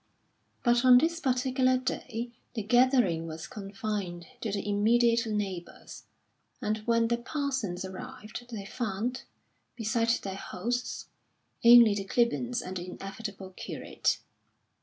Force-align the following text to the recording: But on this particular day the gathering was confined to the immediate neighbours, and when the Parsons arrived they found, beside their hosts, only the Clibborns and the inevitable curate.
But 0.63 0.83
on 0.83 0.97
this 0.97 1.19
particular 1.19 1.77
day 1.77 2.31
the 2.55 2.63
gathering 2.63 3.27
was 3.27 3.45
confined 3.45 4.25
to 4.41 4.51
the 4.51 4.67
immediate 4.67 5.27
neighbours, 5.27 6.05
and 6.59 6.79
when 6.87 7.07
the 7.07 7.17
Parsons 7.17 7.85
arrived 7.85 8.47
they 8.49 8.65
found, 8.65 9.25
beside 9.75 10.09
their 10.23 10.33
hosts, 10.37 11.05
only 11.63 11.93
the 11.93 12.05
Clibborns 12.05 12.63
and 12.63 12.77
the 12.77 12.87
inevitable 12.89 13.51
curate. 13.51 14.17